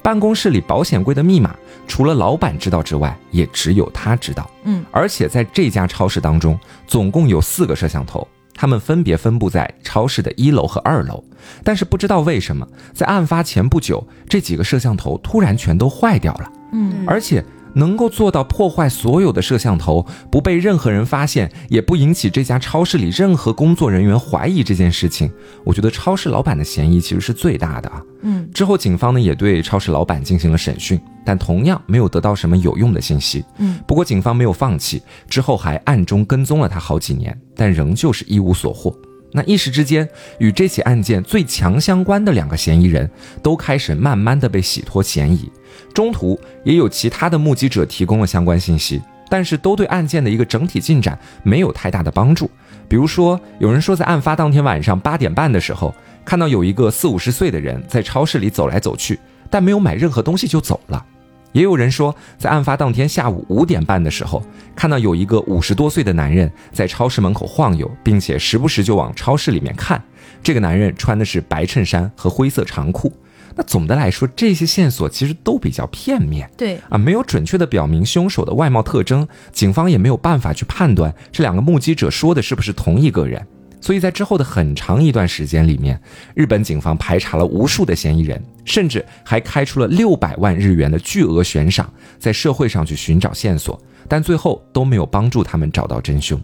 [0.01, 1.55] 办公室里保险柜的密码
[1.87, 4.49] 除了老板知道之外，也只有他知道。
[4.63, 11.23] 嗯，而且在这家超市当中，总共有四个摄像头，它们分别分布在超市的一楼和二楼。
[11.63, 16.51] 但是不知道为什么，在案发前不久，这几个摄像头突然全都坏掉了。
[16.71, 25.31] 嗯而且能够做到破坏所有的摄像头，不被任何人发现，也不引起这家超市里任何工作人员怀疑这件事情，
[25.63, 28.01] 我觉得超市老板的嫌疑其实是最大的啊。
[28.21, 33.43] 嗯之后，警方呢也对超市老板进行了审讯，但同样没有得到什么有用的信息。
[33.57, 38.95] 嗯，不过警方没有放弃，之后还暗中跟踪了他好几年，但仍旧是一无所获。
[39.33, 43.09] 那一时之间，与这起案件最强相关的两个嫌疑人
[43.41, 45.51] 都开始慢慢的被洗脱嫌疑。
[45.93, 52.49] 中途也有其他的目击者提供了相关信息，但是都对案件的一个整体进展没有太大的帮助。
[52.87, 55.93] 比如说，有人说在案发当天晚上八点半的时候，
[56.23, 59.19] 看到有一个四五十岁的人在超市里走来走去，
[59.49, 61.03] 但没有买任何东西就走了。
[61.53, 64.43] 也有人说，在案发当天下午五点半的时候，
[64.75, 70.03] 看到有一个五十多岁的男人在超市门口晃悠，并且时不时就往超市里面看。
[70.41, 73.13] 这个男人穿的是白衬衫和灰色长裤。
[73.55, 83.45] 那总的来说，这些线索其实都比较片面对，啊，没有准确的表明凶手的外貌特征，警方也没有办法去判断这两个目击者说的是不是同一个人。
[83.83, 85.99] 所以在之后的很长一段时间里面，
[86.33, 96.41] 日本警方排查了无数的嫌疑人，甚至还开出了六百万日元的巨额悬赏，在社会上去寻找线索，但最后都没有帮助他们找到真凶。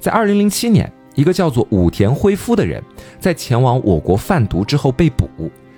[0.00, 2.82] 在二零零七年，一个叫做武田辉夫的人，
[3.20, 5.30] 在前往我国贩毒之后被捕，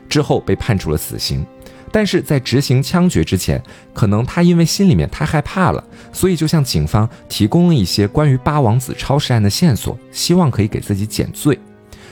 [0.09, 1.45] 之后被判处了死刑。
[1.94, 11.57] 但是在执行枪决之前，可能他因为心里面太害怕了，所以就向警方提供了一些关于八王子超市案的线索，希望可以给自己减罪。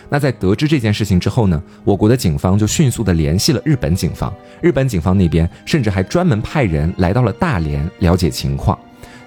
[0.08, 8.78] 那在得知这件事情之后呢，我国的警方就迅速的联系了日本警方，日本警方那边甚至还专门派人来到了大连了解情况。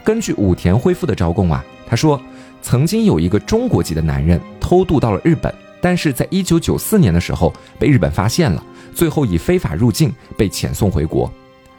[0.05, 2.17] 根据武田辉夫的招供啊，他说
[2.61, 8.63] 曾经有一个中国籍的男人偷渡到了日本，但是在一九九四年的时候被日本发现了，
[8.95, 11.31] 最后以非法入境被遣送回国。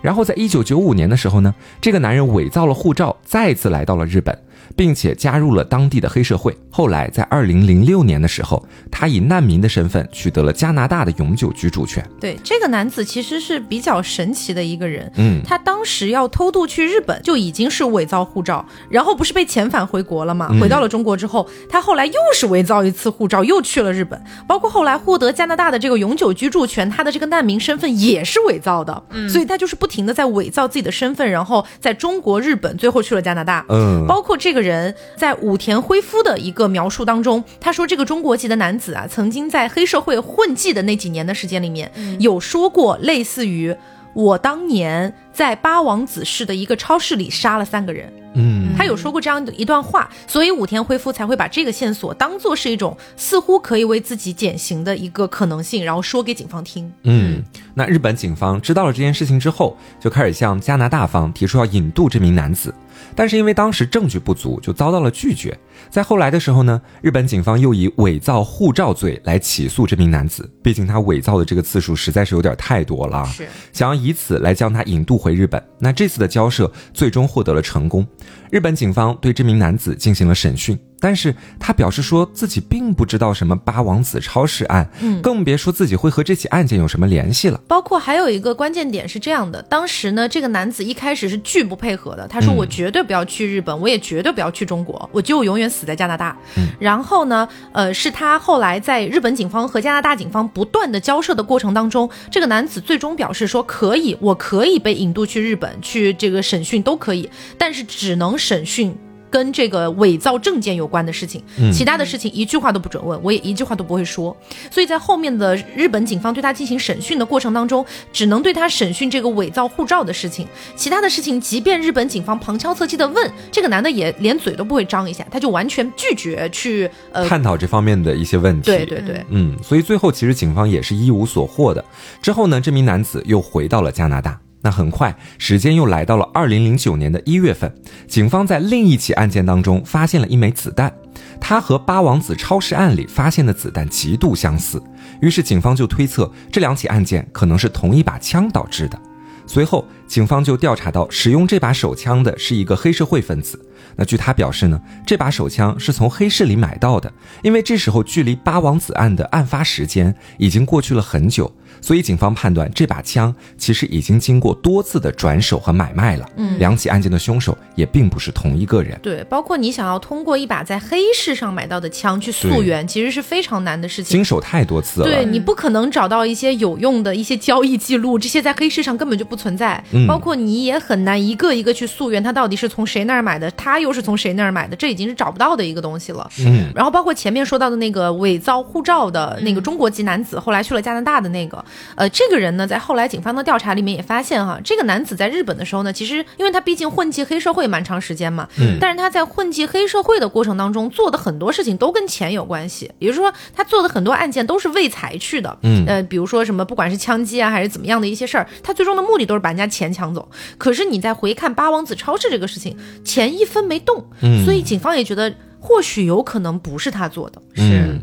[0.02, 4.38] 然后在一九九五年的时候呢，这个男人伪造了护照，再次来到了日本。
[4.74, 6.56] 并且加入了当地的黑社会。
[6.70, 12.06] 后来在二零零六年的时候，他以难民的身份取得了加拿大的永久居住权。
[12.20, 15.10] 对，这个男子其实是比较神奇的一个人。
[15.16, 20.50] 嗯，他当时要偷渡去日本，就已经是伪造护照，然后不是被遣返回国了吗？
[20.60, 24.22] 回到了中国之后，他后来又是伪造一次护照，又去了日本。
[24.46, 29.02] 包括后来获得加拿大的这个永久居住权，他的这个难民身份也是伪造的。
[29.10, 33.64] 嗯，所以他就是不停的在伪造自己的身份，然后在中国、日本，最后去了加拿大。
[33.68, 43.74] 嗯，包括这个人在武田辉夫的一个描述当中，他说这个中国籍的男子啊，曾经在黑社会混迹的那几年的时间里面，有说过类似于
[44.14, 48.12] 我当年在八王子市的一个超市里杀了三个人。
[48.38, 56.92] 嗯，他有说过这样的一段话，所以武田恢夫才会把这个线索当做是一种似乎可以为自己减刑的一个可能性，然后说给警方听。
[57.04, 57.42] 嗯，
[57.72, 62.74] 那日本警方知道了这件事情之后，就开始向加拿大方提出要引渡这名男子，
[63.16, 65.58] 但是因为当时证据不足，就遭到了拒绝。
[65.90, 75.62] 在后来的时候呢，日本警方又以伪造护照罪来起诉这名男子，毕竟他伪造的这个次数实在是有点太多了，是想要以此来将他引渡回日本。
[75.78, 78.06] 那这次的交涉最终获得了成功，
[78.50, 80.78] 日本警方对这名男子进行了审讯。
[80.98, 87.60] 但是他表示说自己并不知道什么八王子超市案，嗯更别说自己会和这起案件有什么联系了。
[87.68, 96.36] 包括还有一个关键点是这样的，当时呢，这个男子一开始是拒不配合的，他说嗯我绝对不要去日本，我也绝对不要去中国，我就永远死在加拿大。
[96.56, 107.28] 嗯然后呢，呃，是他后来在日本警方和加拿大警方不断的交涉的过程当中，这个男子最终表示说可以，我可以被引渡去日本去这个审讯都可以，
[107.58, 108.96] 但是只能审讯。
[109.30, 114.36] 跟这个伪造证件有关的事情，嗯其他的事情一句话都不准问，我也一句话都不会说。
[114.70, 128.70] 所以在后面的日本警方对他进行审讯的过程当中，只能对他审讯这个伪造护照的事情，其他的事情，即便日本警方旁敲侧击的问，这个男的也连嘴都不会张一下，他就完全拒绝去呃，探讨这方面的一些问题。
[128.70, 131.84] 对对对，嗯，所以最后其实警方也是一无所获的。
[132.22, 134.38] 之后呢，这名男子又回到了加拿大。
[134.62, 137.72] 那很快，时间又来到了二零零九年的一月份，
[138.08, 140.92] 警方在另一起案件当中发现了一枚子弹，
[141.40, 144.82] 它和八王子超市案里发现的子弹极度相似，
[145.20, 149.00] 于是警方就推测这两起案件可能是同一把枪导致的。
[149.48, 153.64] 随后，警方就调查到使用这把手枪的是一个黑社会分子。
[153.94, 157.12] 那据他表示呢，这把手枪是从黑市里买到的，
[157.44, 166.28] 因为这时候距离八王子案的案发时间已经过去了很久，所以警方判断这把枪其实已经经过多次的转手和买卖了。
[166.36, 168.98] 嗯两起案件的凶手也并不是同一个人。
[169.02, 174.16] 对，包括你想要通过一把在黑市上买到的枪去溯源，其实是非常难的事情。
[174.16, 179.82] 经手太多次了，对你不可能找到一些有用的一些交易记录，这些在黑市上根本就不存在。
[179.92, 186.28] 嗯包括你也很难一个一个去溯源，他到底是从谁那儿买的，他又是从谁那儿买的，这已经是找不到的一个东西了。
[186.40, 191.62] 嗯，然后包括前面说到的那个伪造护照的那个中国籍男子，后来去了加拿大的那个，
[191.94, 210.28] 呃，这个人呢，在后来警方的调查里面也发现哈，这个男子在日本的时候呢，其实因为他毕竟混迹黑社会蛮长时间嘛，嗯但是他在混迹黑社会的过程当中做的很多事情都跟钱有关系，也就是说他做的很多案件都是为财去的，嗯呃，比如说什么不管是枪击啊还是怎么样的一些事儿，他最终的目的都是把人家钱抢走。
[210.58, 217.42] 可是你再回看八王子超市这个事情，钱一分没动，嗯所以警方也觉得或许有可能不是他做的。
[217.56, 218.00] 嗯。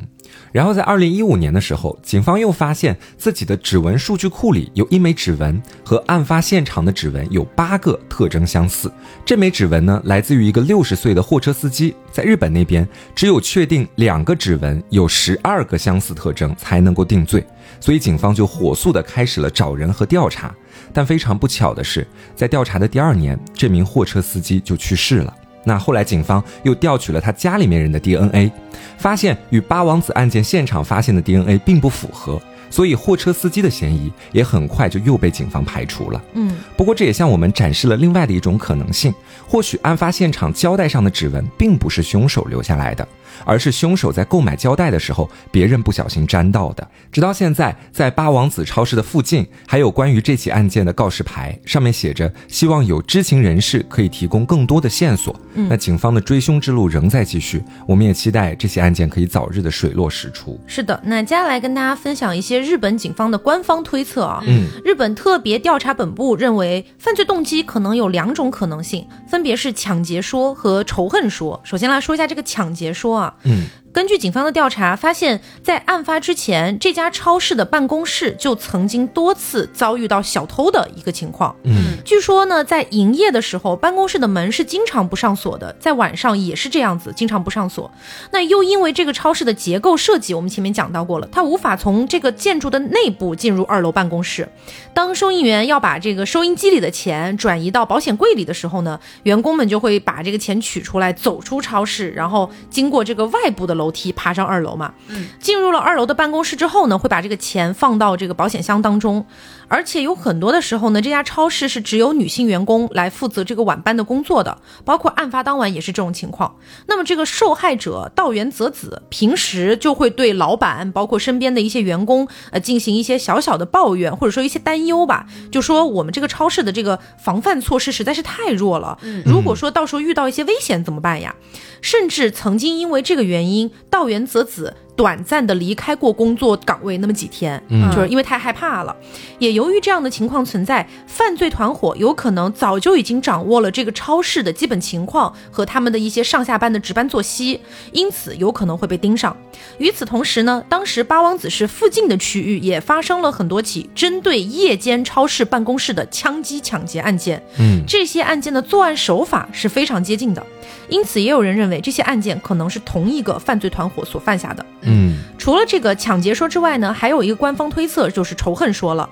[0.54, 8.90] 然后在二零一五年的时候，警方又发现自己的指纹数据库里有一枚指纹和案发现场的指纹有八个特征相似。
[9.26, 17.44] 这枚指纹呢，来自于一个六十岁的货车司机，在日本那边只有确定两个指纹有十二个相似特征才能够定罪，
[17.80, 20.54] 所以警方就火速的开始了找人和调查。
[20.94, 25.34] 但非常不巧的是，在调查的第二年，这名货车司机就去世了。
[25.64, 28.52] 那后来，警方又调取了他家里面人的 DNA，
[28.98, 36.22] 发现与八王子案件现场发现的 DNA 并不符合，所以货车司机的嫌疑也很快就又被警方排除了。
[36.34, 39.14] 嗯，不过这也向我们展示了另外的一种可能性，
[39.48, 43.08] 或许案发现场胶带上的指纹并不是凶手留下来的，
[43.46, 46.88] 而是凶手在购买胶带的时候别人不小心沾到的。
[47.12, 55.40] 直到现在，在八王子超市的附近还有关于这起案件的告示牌，上面写着希望有知情人士可以提供更多的线索。
[55.54, 60.60] 那警方的追凶之路仍在继续，我们也期待这起案件可以早日的水落石出。
[60.66, 61.00] 是的。
[61.06, 64.42] 那接下来跟大家分享一些日本警方的官方推测啊。
[64.48, 71.60] 嗯，日本特别调查本部认为，犯罪动机可能有两种可能性，分别是抢劫说和仇恨说。
[71.64, 81.56] 首先来说一下这个抢劫说啊，嗯，根据警方的调查，发现，在案发之前，这家超市的办公室就曾经多次遭遇到小偷的一个情况。
[81.64, 87.92] 嗯，据说呢，在营业的时候，办公室的门是经常不上锁的，在晚上也是这样子，经常不上锁。
[88.32, 94.50] 那又因为这个超市的结构设计，我们前面讲到过了，它无法从这个建筑的内部进入二楼办公室。
[94.96, 104.94] 当收银员要把这个收银机里的钱转移到保险柜里的时候呢，员工们就会把这个钱取出来，走出超市，然后经过这个外部的楼梯爬上二楼嘛。
[105.08, 109.26] 嗯，进入了二楼的办公室之后呢，会把这个钱放到这个保险箱当中。
[109.74, 114.56] 而且有很多的时候呢，这家超市是只有女性员工来负责这个晚班的工作的，
[114.86, 116.56] 包括案发当晚也是这种情况。
[116.86, 129.00] 那么这个受害者道元泽子平时就会对老板，包括身边的一些员工，呃，进行一些小小的抱怨，或者说一些担忧吧，就说我们这个超市的这个防范措施实在是太弱了。
[129.02, 131.36] 嗯，如果说到时候遇到一些危险怎么办呀？
[131.82, 134.76] 甚至曾经因为这个原因，道元泽子。
[134.96, 138.96] 短暂的离开过工作岗位那么几天，嗯就是因为太害怕了。
[139.40, 147.60] 也由于这样的情况存在，犯罪团伙有可能早就已经掌握了这个超市的基本情况和他们的一些上下班的值班作息，
[147.92, 149.36] 因此有可能会被盯上。
[149.78, 160.46] 与此同时呢，当时八王子市附近的区域也发生了很多起针对夜间超市办公室的枪击抢劫案件，嗯这些案件的作案手法是非常接近的，
[160.90, 164.66] 因此也有人认为这些案件可能是同一个犯罪团伙所犯下的。
[164.82, 169.10] 嗯除了这个抢劫说之外呢，还有一个官方推测就是仇恨说了。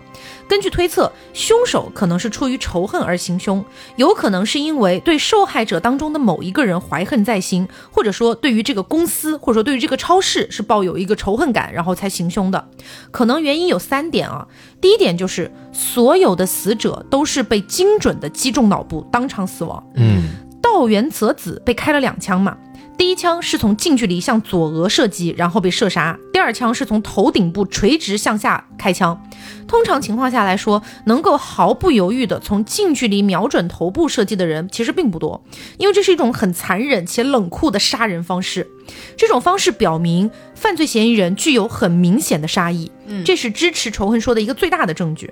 [0.48, 3.64] 根据推测，凶手可能是出于仇恨而行凶，
[3.96, 12.66] 有可能是因为对受害者当中的某一个人怀恨在心，或者说对于这个公司或者说对于这个超市是抱有一个仇恨感，然后才行凶的。
[13.12, 14.48] 可能原因有三点啊。
[14.80, 19.84] 第一点就是所有的死者都是被精准的击中脑部，当场死亡。
[19.96, 20.24] 嗯
[20.62, 22.58] 道元泽子被开了两枪嘛，
[22.98, 29.20] 第一枪是从近距离向左额射击，然后被射杀；第二枪是从头顶部垂直向下开枪。
[29.68, 35.44] 通常情况下来说，能够毫不犹豫地从近距离瞄准头部射击的人其实并不多，
[35.78, 38.68] 因为这是一种很残忍且冷酷的杀人方式。
[39.16, 42.92] 这种方式表明犯罪嫌疑人具有很明显的杀意，
[43.24, 45.32] 这是支持仇恨说的一个最大的证据。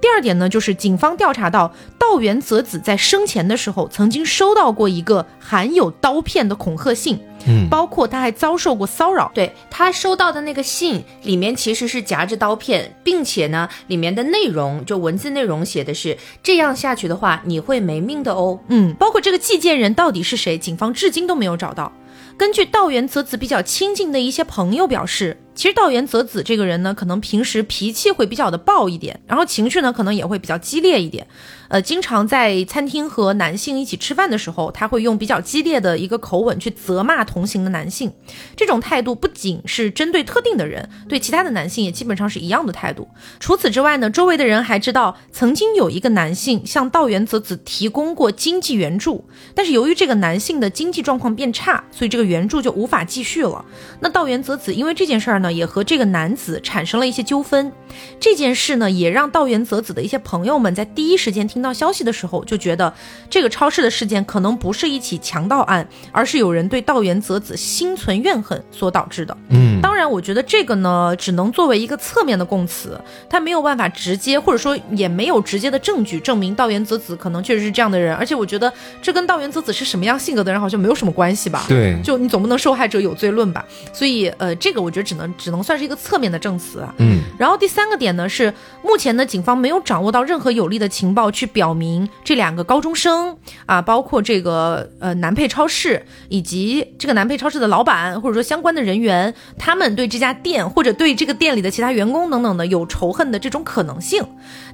[0.00, 9.30] 第二点呢，就是警方调查到道元泽子在生前的时候曾经收到过一个含有刀片的恐吓信，嗯包括他还遭受过骚扰。
[9.34, 18.60] 对他收到的那个信里面其实是夹着刀片，并且呢，里面的内容就文字内容写的是这样下去的话你会没命的哦。
[18.68, 21.92] 嗯，包括这个寄件人到底是谁，警方至今都没有找到。
[22.36, 31.26] 根据道元泽子比较亲近的一些朋友表示，其实道元泽子这个人呢，可能平时脾气会比较的暴一点，然后情绪呢可能也会比较激烈一点。
[31.68, 38.12] 呃，经常在餐厅和男性一起吃饭的时候，他会用比较激烈的一个口吻去责骂同行的男性。
[38.54, 43.08] 这种态度不仅是针对特定的人，对其他的男性也基本上是一样的态度。
[43.40, 49.24] 除此之外呢，周围的人还知道，曾经有一个男性向道元泽子提供过经济援助，
[49.54, 53.64] 但是由于这个男性的经济状况变差，所以这个援助就无法继续了。
[54.00, 57.70] 那道元泽子因为这件事儿呢，也和这个男子产生了一些纠纷。
[58.18, 62.92] 这件事呢，也让道元泽子的一些朋友们在第一时间听到消息的时候，就觉得
[63.28, 69.36] 这个超市的事件可能不是一起强盗案，而是有人对道元泽子心存怨恨所导致的。
[69.50, 78.14] 嗯当然，我觉得这个呢，只能作为一个侧面的供词，他没有办法直接，或者说也没有直接的证据证明道元泽子可能确实是这样的人。
[78.14, 78.72] 而且，我觉得
[79.02, 81.64] 这跟道元泽子是什么样性格的人好像没有什么关系吧？
[81.68, 83.64] 对就你总不能受害者有罪论吧？
[83.92, 86.94] 所以，呃，这个我觉得只能只能算是一个侧面的证词啊。
[86.98, 88.52] 嗯然后第三个点呢是，
[88.84, 104.24] 目前呢警方没有掌握到任何有力的情报去表明这两个高中生啊，包括这个呃南配超市以及这个南配超市的老板或者说相关的人员，他们对这家店或者对这个店里的其他员工等等的有仇恨的这种可能性。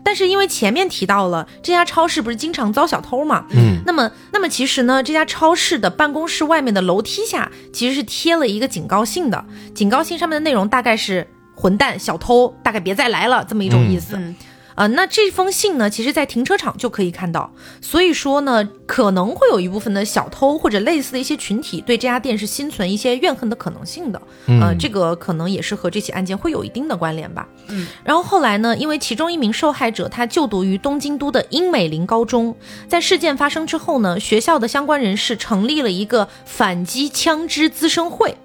[0.04, 9.44] 但是因为前面提到了这家超市不是经常遭小偷嘛，嗯那么，那么其实呢，这家超市的办公室外面的楼梯下其实是贴了一个警告信的，
[9.74, 14.16] 警告信上面的内容大概是“混蛋、小偷，大概别再来了”这么一种意思。
[14.16, 14.34] 嗯
[14.78, 24.22] 呃，那这封信呢，其实在停车场就可以看到，所以说呢，可能会有一部分的小偷或者类似的一些群体对这家店是心存一些怨恨的可能性的。
[24.46, 27.48] 呃，这个可能也是和这起案件会有一定的关联吧。
[27.66, 32.54] 嗯，然后后来呢，因为其中一名受害者他就读于东京都的英美林高中，
[32.86, 38.36] 在事件发生之后呢，学校的相关人士成立了一个反击枪支滋生会。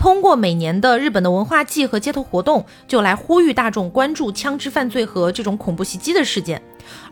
[0.00, 6.62] 通过每年的日本的文化祭和街头活动，就来呼吁大众关注枪支犯罪和这种恐怖袭击的事件。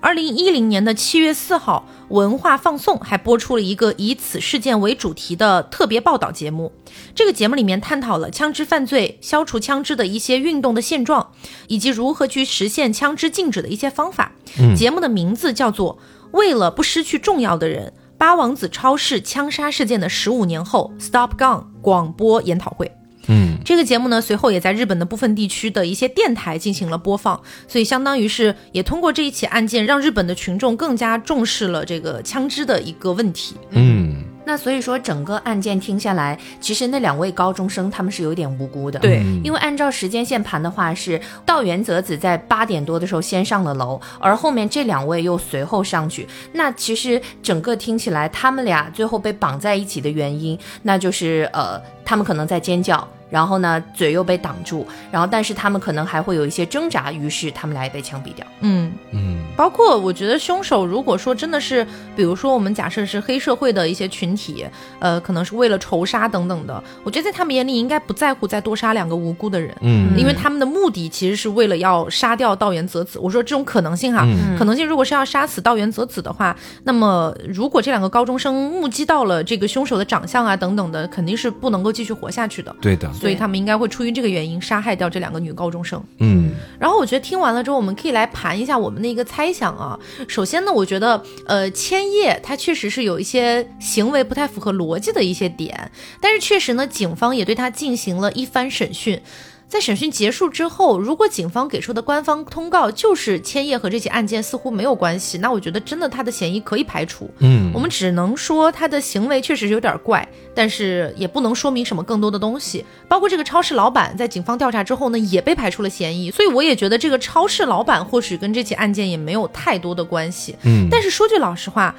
[0.01, 6.73] 二零一零年的七月四号，文化放送还播出了一个以此事件为主题的特别报道节目。
[7.15, 11.33] 这个节目里面探讨了枪支犯罪、消除枪支的一些运动的现状，
[11.67, 14.33] 以及如何去实现枪支禁止的一些方法。
[14.75, 15.97] 节目的名字叫做
[16.31, 22.91] 《为了不失去重要的人：八王子超市枪杀事件的十五年后 Stop Gun》广播研讨会。
[23.29, 33.55] 嗯，这个节目呢，随后也在日本的部分地区的一些电台进行了播放，所以相当于是也通过这一起案件，让日本的群众更加重视了这个枪支的一个问题。
[33.71, 38.99] 嗯，那所以说，整个案件听下来，其实那两位高中生他们是有点无辜的。
[39.01, 46.27] 对嗯因为按照时间线盘的话，是道元泽子在八点多的时候先上了楼，而后面这两位又随后上去。
[46.53, 53.07] 那其实整个听起来，他们俩最后被绑在一起的原因，那就是呃，他们可能在尖叫。
[53.31, 58.47] 然后呢，嘴又被挡住，然后但是他们可能还会有一些挣扎，于是他们俩也被枪毙掉。
[58.61, 64.67] 嗯，嗯，包括我觉得凶手如果说真的是，比如说我们假设是黑社会的一些群体，
[64.99, 69.75] 呃，可能是为了仇杀等等的，我觉得在他们眼里应该不在乎再多杀两个无辜的人。
[69.83, 73.19] 嗯，因为他们的目的其实是为了要杀掉道元泽子。
[73.19, 82.75] 我说这种可能性哈，嗯可能性如果是要杀死道元泽子的话，那么如果这两个高中生目击到了这个凶手的长相啊等等的，肯定是不能够继续活下去的。
[82.81, 86.03] 对的，所以他们应该会出于这个原因杀害掉这两个女高中生。
[86.19, 89.99] 嗯然后我觉得听完了之后，我们可以来盘一下我们的一个猜想啊。
[90.29, 95.91] 首先呢，我觉得呃，千叶他确实是有一些行为不太符合逻辑的一些点，
[96.21, 99.21] 但是确实呢，警方也对他进行了一番审讯。
[99.69, 107.31] 在审讯结束之后，如果警方给出的官方通告就是千叶和这起案件似乎没有关系，那我觉得真的他的嫌疑可以排除。
[107.41, 112.83] 嗯，我们只能说他的行为确实是有点怪，但是也不能说明什么更多的东西。
[113.09, 120.57] 包括这个超市老板在警方调查之后呢，也被排除了嫌疑，所以我也觉得这个超市老板或许跟这起案件也没有太多的关系。
[120.63, 121.95] 嗯，但是说句老实话，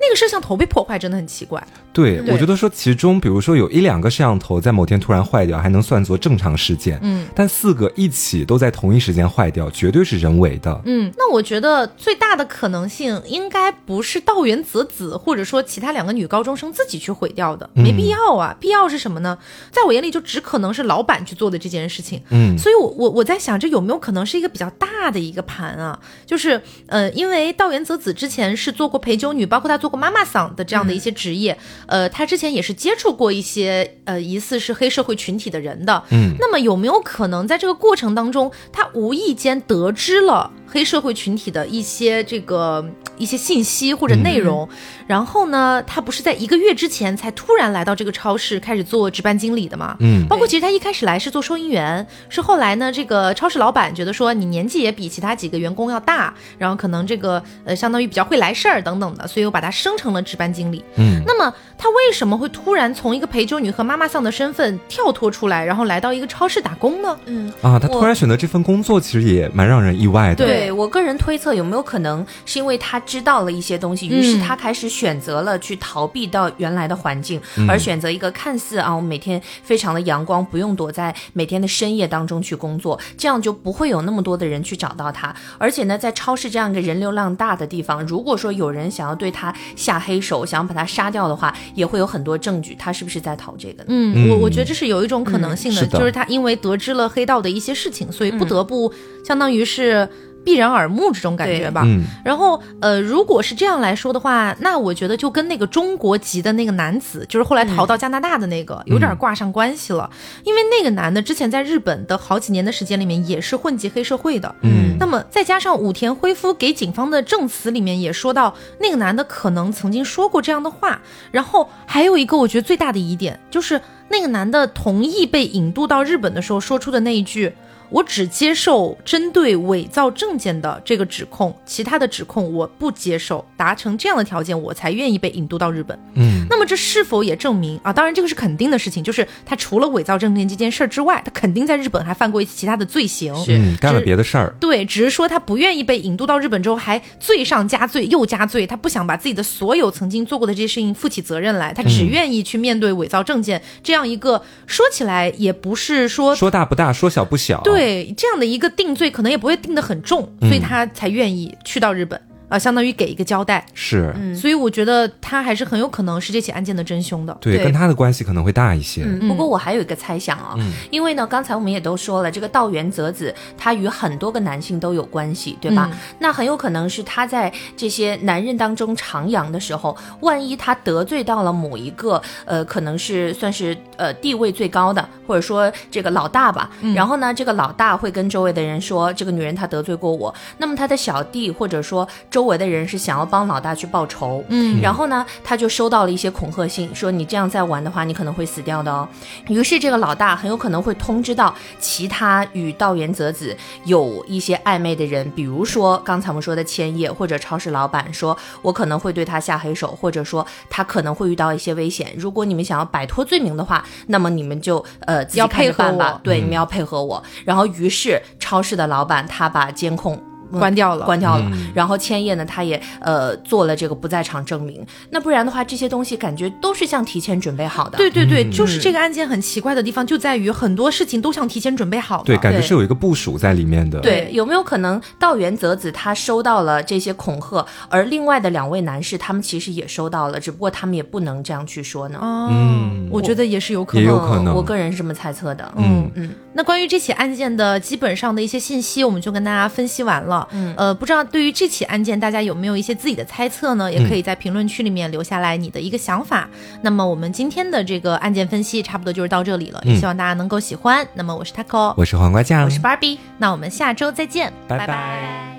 [0.00, 1.66] 那个摄像头被破坏真的很奇怪。
[1.92, 6.98] 对，我觉得说其中，比如说有一两个摄像头在某天突然坏掉，还能算作正常事件。
[7.02, 10.80] 嗯，但四个一起都在同一时间坏掉，绝对是人为的。
[10.84, 18.54] 嗯，那我觉得最大的可能性应该不是道元泽子，或者说其他两个女高中生自己去毁掉的，没必要啊。
[18.60, 19.36] 必要是什么呢？
[19.72, 22.22] 在我眼里，就只可能是老板去做的这件事情。
[22.30, 25.98] 嗯所以我，我我在想，这有没有可能是一个比较大的一个盘啊？
[26.24, 31.56] 就是，呃，因为道元泽子之前是做过陪酒女，包括她做过妈妈桑的这样的一些职业，
[31.88, 36.02] 呃，他之前也是接触过一些呃疑似是黑社会群体的人的。
[36.10, 42.84] 嗯，那么有没有可能在这个过程当中，他无意间得知了黑社会群体的一些这个
[43.16, 44.68] 一些信息或者内容，
[45.06, 49.96] 然后呢，他不是在一个月之前才突然来到这个超市开始做值班经理的嘛？
[50.00, 60.84] 嗯包括其实他一开始来是做收银员，是后来呢，这个超市老板觉得说你年纪也比其他几个员工要大，然后可能这个呃相当于比较会来事儿等等的，所以我把他升成了值班经理。
[60.96, 67.18] 嗯那么他为什么会突然从一个陪酒女和妈妈桑的身份跳脱出来，然后来到一个超市打工呢？
[67.26, 70.44] 嗯，啊，他突然选择这份工作，其实也蛮让人意外的。
[70.44, 70.72] 对对。
[70.72, 74.40] 我个人推测，有没有可能是因为他知道了一些东西，于是嗯。
[74.40, 77.68] 他开始选择了去逃避到原来的环境，嗯。
[77.68, 85.34] 而选择一个看似啊，我每天非常的阳光，不用躲在每天的深夜当中去工作，这样就不会有那么多的人去找到他。
[85.58, 93.82] 而且呢，在超市这样一个人流量大的地方，如果说有人想要对他下黑手，想要把他杀掉的话，也会有很多证据，他是不是在逃这个。
[93.82, 93.86] 呢？
[93.88, 95.98] 嗯，我嗯我觉得这是有一种可能性的，嗯是的。
[95.98, 98.92] 就是他因为得知了黑道的一些事情，所以不得不
[99.24, 100.08] 相当于是
[100.44, 101.82] 避人耳目这种感觉吧。
[101.84, 110.10] 嗯然后，呃，如果是这样来说的话，那我觉得就跟那个中国籍的那个男子，就是后来逃到加拿大的那个，有点挂上关系了。
[110.44, 114.54] 因为那个男的之前在日本的好几年的时间里面，也是混迹黑社会的。
[114.62, 121.00] 嗯那么再加上武田辉夫给警方的证词里面也说到，那个男的可能曾经说过这样的话。
[121.30, 127.52] 然后还有一个我觉得最大的疑点，就是那个男的同意被引渡到日本的时候说出的那一句。
[127.90, 133.44] 我只接受针对伪造证件的这个指控，其他的指控我不接受。
[133.56, 135.98] 达成这样的条件，我才愿意被引渡到日本。
[136.14, 137.92] 嗯那么这是否也证明啊？
[137.92, 143.34] 当然，这个是肯定的事情，就是他除了伪造证件这件事儿之外，他肯定在日本还犯过一些其他的罪行。
[143.48, 144.54] 嗯，干了别的事儿。
[144.60, 157.77] 对，只是说他不愿意被引渡到日本之后，还罪上加罪又加罪，他不想把自己的所有曾经做过的这些事情负起责任来，他只嗯愿意去面对伪造证件、这样一个说起来也不是说说大不大，说小不小。，对
[158.16, 162.20] 这样的一个定罪，可能也不会定得很重，所以他才愿意去到日本。
[162.48, 163.64] 呃，相当于给一个交代。
[163.74, 167.36] 是，嗯所以我觉得他还是很有可能是这起案件的真凶的。
[167.40, 169.02] 对，对跟他的关系可能会大一些。
[169.04, 175.88] 嗯，不过我还有一个猜想啊、嗯因为呢，刚才我们也都说了，这个道元泽子他与很多个男性都有关系，对吧？
[175.92, 186.70] 嗯那很有可能是他在这些男人当中徜徉的时候，万一他得罪到了某一个呃，可能是算是呃地位最高的，或者说这个老大吧。
[186.94, 194.44] 然后呢，这个老大会跟周围的人说，这个女人她得罪过我，那么他的小弟或者说周围的人是想要帮老大去报仇。
[194.48, 199.08] 嗯然后呢，他就收到了一些恐吓信，说你这样再玩的话，你可能会死掉的哦。
[199.48, 212.12] 于是这个老大很有可能会通知到其他与道元泽子有一些暧昧的人，比如说刚才我们说的千叶或者超市老板，说我可能会对他下黑手，或者说他可能会遇到一些危险。
[212.16, 217.22] 如果你们想要摆脱罪名的话，那么你们就呃自己要看着配合办吧我对，嗯你们要配合我。
[217.44, 220.20] 然后于是超市的老板他把监控。
[220.52, 221.44] 嗯关掉了关掉了。
[221.52, 224.84] 嗯然后千叶呢，他也呃做了这个不在场证明。
[225.10, 227.98] 那不然的话，这些东西感觉都是像提前准备好的。
[227.98, 232.24] 对对对，嗯就是这个案件很奇怪的地方，就在于很多事情都像提前准备好的。
[232.24, 234.00] 对，感觉是有一个部署在里面的。
[234.00, 242.18] 对，有没有可能道元泽子他收到了这些恐吓，而另外的两位男士他们其实也收到了，只不过他们也不能这样去说呢？
[242.20, 244.02] 哦，嗯我觉得也是有可能。
[244.02, 245.72] 也有可能嗯我个人是这么猜测的。
[245.76, 250.37] 嗯嗯那关于这起案件的基本上的一些信息，我们就跟大家分析完了。
[250.52, 253.92] 嗯呃，不知道对于这起案件，大家有没有一些自己的猜测呢？
[253.92, 256.48] 也可以在评论区里面留下来你的一个想法。
[256.82, 261.06] 那么我们今天的这个案件分析差不多就是到这里了，也嗯希望大家能够喜欢。
[261.14, 263.18] 那么我是 taco，我是黄瓜酱，我是 Barbie。
[263.38, 265.57] 那我们下周再见，拜拜拜